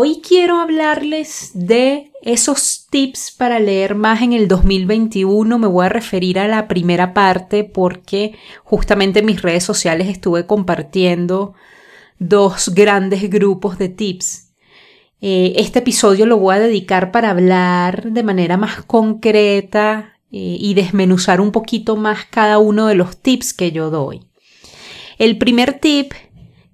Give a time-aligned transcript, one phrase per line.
[0.00, 5.58] Hoy quiero hablarles de esos tips para leer más en el 2021.
[5.58, 10.46] Me voy a referir a la primera parte porque justamente en mis redes sociales estuve
[10.46, 11.54] compartiendo
[12.20, 14.52] dos grandes grupos de tips.
[15.20, 20.74] Eh, este episodio lo voy a dedicar para hablar de manera más concreta eh, y
[20.74, 24.20] desmenuzar un poquito más cada uno de los tips que yo doy.
[25.18, 26.12] El primer tip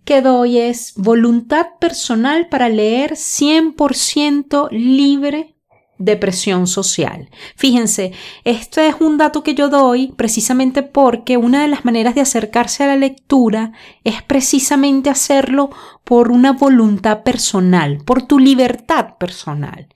[0.04, 5.54] que doy es voluntad personal para leer 100% libre
[5.98, 7.30] de presión social.
[7.56, 8.12] Fíjense,
[8.45, 12.84] esto es un dato que yo doy precisamente porque una de las maneras de acercarse
[12.84, 15.70] a la lectura es precisamente hacerlo
[16.02, 19.88] por una voluntad personal, por tu libertad personal.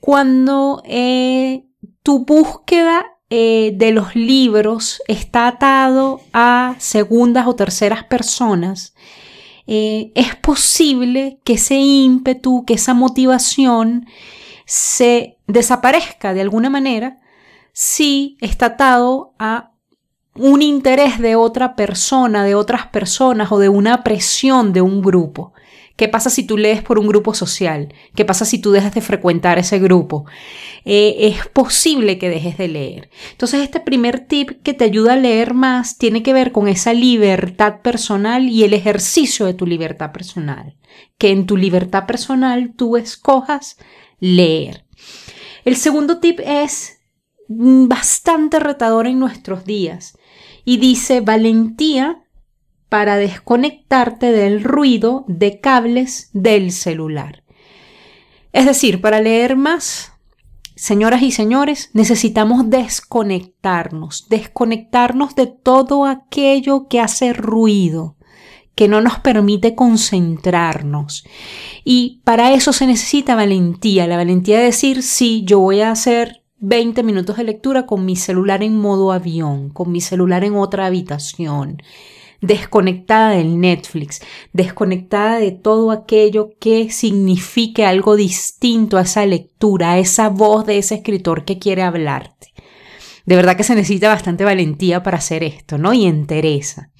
[0.00, 1.64] Cuando eh,
[2.02, 8.94] tu búsqueda eh, de los libros está atado a segundas o terceras personas,
[9.70, 14.06] eh, es posible que ese ímpetu, que esa motivación
[14.64, 17.18] se desaparezca de alguna manera
[17.74, 19.72] si está atado a
[20.34, 25.52] un interés de otra persona, de otras personas o de una presión de un grupo.
[25.98, 27.92] ¿Qué pasa si tú lees por un grupo social?
[28.14, 30.26] ¿Qué pasa si tú dejas de frecuentar ese grupo?
[30.84, 33.10] Eh, es posible que dejes de leer.
[33.32, 36.92] Entonces, este primer tip que te ayuda a leer más tiene que ver con esa
[36.92, 40.76] libertad personal y el ejercicio de tu libertad personal.
[41.18, 43.76] Que en tu libertad personal tú escojas
[44.20, 44.84] leer.
[45.64, 47.00] El segundo tip es
[47.48, 50.16] bastante retador en nuestros días
[50.64, 52.22] y dice valentía
[52.88, 57.42] para desconectarte del ruido de cables del celular.
[58.52, 60.12] Es decir, para leer más,
[60.74, 68.16] señoras y señores, necesitamos desconectarnos, desconectarnos de todo aquello que hace ruido,
[68.74, 71.24] que no nos permite concentrarnos.
[71.84, 76.42] Y para eso se necesita valentía, la valentía de decir, sí, yo voy a hacer
[76.60, 80.86] 20 minutos de lectura con mi celular en modo avión, con mi celular en otra
[80.86, 81.82] habitación
[82.40, 84.20] desconectada del Netflix,
[84.52, 90.78] desconectada de todo aquello que signifique algo distinto a esa lectura, a esa voz de
[90.78, 92.52] ese escritor que quiere hablarte.
[93.26, 95.92] De verdad que se necesita bastante valentía para hacer esto, ¿no?
[95.92, 96.90] Y entereza.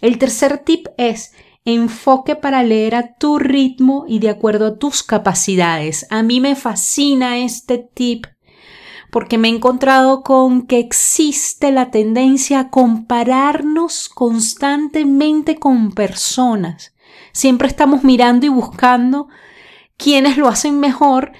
[0.00, 1.32] El tercer tip es
[1.64, 6.06] enfoque para leer a tu ritmo y de acuerdo a tus capacidades.
[6.10, 8.26] A mí me fascina este tip
[9.16, 16.94] porque me he encontrado con que existe la tendencia a compararnos constantemente con personas.
[17.32, 19.28] Siempre estamos mirando y buscando
[19.96, 21.32] quienes lo hacen mejor,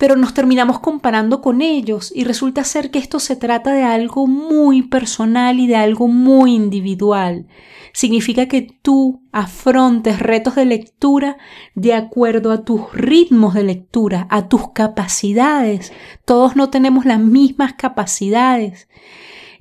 [0.00, 4.26] pero nos terminamos comparando con ellos y resulta ser que esto se trata de algo
[4.26, 7.46] muy personal y de algo muy individual
[7.92, 11.36] significa que tú afrontes retos de lectura
[11.74, 15.92] de acuerdo a tus ritmos de lectura, a tus capacidades.
[16.24, 18.88] Todos no tenemos las mismas capacidades.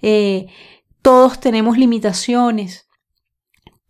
[0.02, 0.48] Eh,
[1.02, 2.89] todos tenemos limitaciones.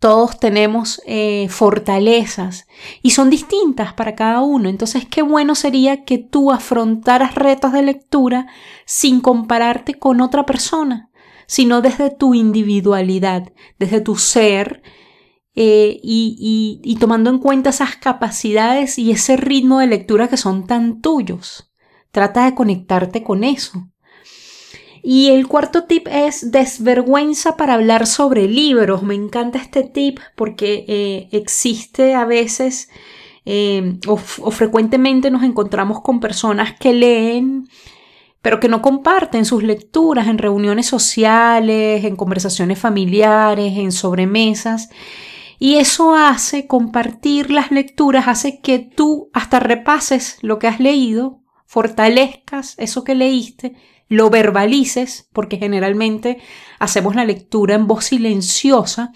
[0.00, 2.66] Todos tenemos eh, fortalezas
[3.02, 4.68] y son distintas para cada uno.
[4.68, 8.48] Entonces, qué bueno sería que tú afrontaras retos de lectura
[8.86, 11.10] sin compararte con otra persona
[11.50, 14.84] sino desde tu individualidad, desde tu ser
[15.56, 21.00] eh, y, tomando en cuenta esas capacidades y ese ritmo de lectura que son tan
[21.00, 21.72] tuyos.
[22.12, 23.89] Trata de conectarte con eso.
[25.02, 29.02] Y el cuarto tip es desvergüenza para hablar sobre libros.
[29.02, 32.90] Me encanta este tip porque eh, existe a veces
[33.46, 37.68] eh, o, frecuentemente nos encontramos con personas que leen
[38.42, 44.88] pero que no comparten sus lecturas en reuniones sociales, en conversaciones familiares, en sobremesas.
[45.58, 51.42] Y eso hace compartir las lecturas, hace que tú hasta repases lo que has leído,
[51.66, 53.74] fortalezcas eso que leíste,
[54.10, 56.38] lo verbalices, porque generalmente
[56.80, 59.12] hacemos la lectura en voz silenciosa.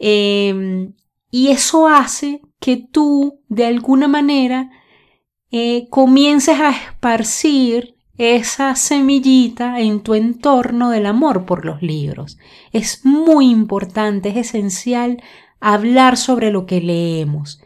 [0.00, 0.92] Em,
[1.30, 4.70] y eso hace que tú, de alguna manera,
[5.52, 12.38] eh, comiences a esparcir esa semillita en tu entorno del amor por los libros.
[12.72, 15.22] Es muy importante, es esencial
[15.60, 17.61] hablar sobre lo que leemos.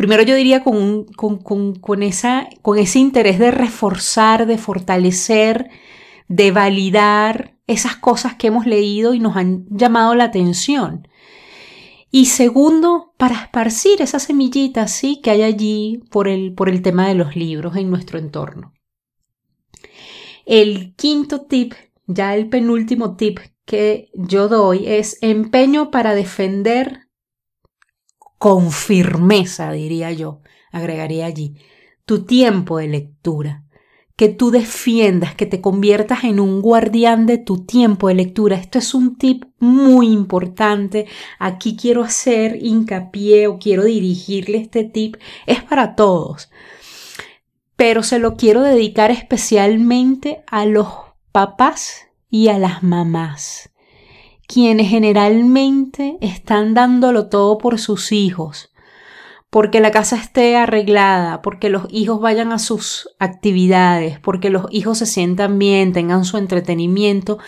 [0.00, 5.68] Primero yo diría con, con, esa, con ese interés de reforzar, de fortalecer,
[6.26, 11.06] de validar esas cosas que hemos leído y nos han llamado la atención.
[12.10, 15.20] Y segundo, para esparcir esas semillitas ¿sí?
[15.22, 18.72] que hay allí por el, por el tema de los libros en nuestro entorno.
[20.46, 21.74] El quinto tip,
[22.06, 27.09] ya el penúltimo tip que yo doy es empeño para defender
[28.40, 30.40] con firmeza, diría yo,
[30.72, 31.56] agregaría allí,
[32.06, 33.64] tu tiempo de lectura
[34.16, 38.56] que tú defiendas, que te conviertas en un guardián de tu tiempo de lectura.
[38.56, 41.06] Esto es un tip muy importante.
[41.38, 45.16] Aquí quiero hacer hincapié o quiero dirigirle este tip.
[45.46, 46.50] Es para todos.
[47.76, 50.88] Pero se lo quiero dedicar especialmente a los
[51.30, 53.69] papás y a las mamás,
[54.52, 58.70] quienes generalmente están dándolo todo por sus hijos
[59.50, 64.98] porque la casa esté arreglada, porque los hijos vayan a sus actividades, porque los hijos
[64.98, 67.38] se sientan bien, tengan su entretenimiento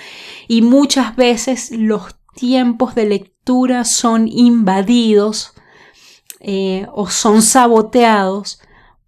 [0.49, 5.53] y muchas veces los tiempos de lectura son invadidos
[6.41, 8.61] eh, o son saboteados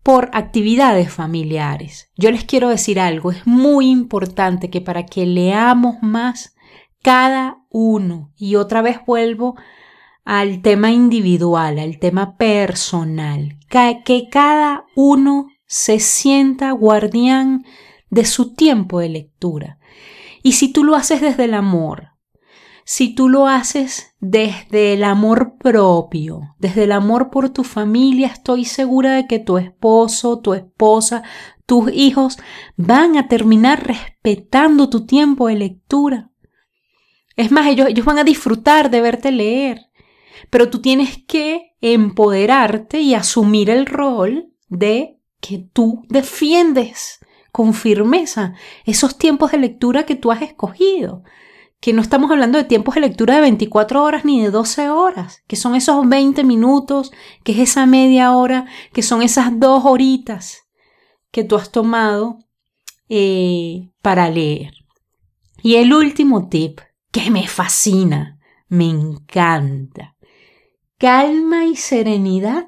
[0.05, 2.11] por actividades familiares.
[2.17, 6.54] Yo les quiero decir algo, es muy importante que para que leamos más
[7.05, 9.57] cada uno, y otra vez vuelvo
[10.25, 17.67] al tema individual, al tema personal, que cada uno se sienta guardián
[18.09, 19.79] de su tiempo de lectura.
[20.43, 22.13] Y si tú lo haces desde el amor,
[22.87, 28.65] si tú lo haces desde el amor propio, desde el amor por tu familia, estoy
[28.65, 31.23] segura de que tu esposo, tu esposa,
[31.67, 32.39] tus hijos
[32.77, 36.31] van a terminar respetando tu tiempo de lectura.
[37.37, 39.91] Es más, ellos, ellos van a disfrutar de verte leer
[40.51, 47.19] pero tú tienes que empoderarte y asumir el rol de que tú defiendes
[47.53, 48.55] con firmeza
[48.85, 51.23] esos tiempos de lectura que tú has escogido.
[51.81, 55.43] Que no estamos hablando de tiempos de lectura de 24 horas ni de 12 horas,
[55.47, 60.63] que son esos 20 minutos, que es esa media hora, que son esas dos horitas
[61.31, 62.39] que tú has tomado
[63.11, 64.73] eh, para leer.
[65.63, 66.81] Y el último tip
[67.15, 70.17] que me fascina, me encanta,
[70.99, 72.67] calma y serenidad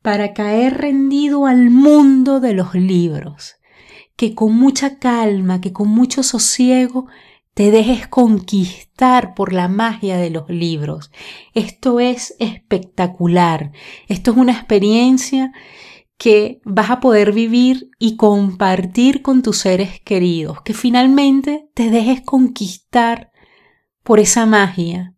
[0.00, 3.56] para caer rendido al mundo de los libros,
[4.16, 7.06] que con mucha calma, que con mucho sosiego
[7.52, 11.10] te dejes conquistar por la magia de los libros.
[11.52, 13.72] Esto es espectacular,
[14.08, 15.52] esto es una experiencia
[16.16, 22.22] que vas a poder vivir y compartir con tus seres queridos, que finalmente te dejes
[22.22, 23.32] conquistar
[24.06, 25.14] por esa magia.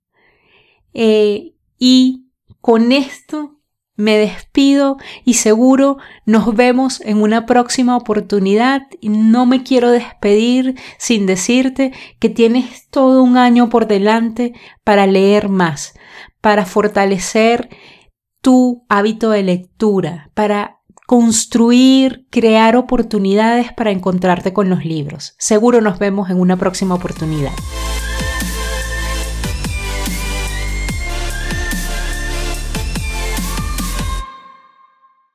[0.94, 2.25] Eh, y
[2.61, 3.61] con esto
[3.94, 11.26] me despido y seguro nos vemos en una próxima oportunidad no me quiero despedir sin
[11.26, 14.55] decirte que tienes todo un año por delante
[14.85, 15.94] para leer más,
[16.41, 17.69] para fortalecer
[18.41, 25.34] tu hábito de lectura, para construir, crear oportunidades para encontrarte con los libros.
[25.38, 27.52] Seguro nos vemos en una próxima oportunidad.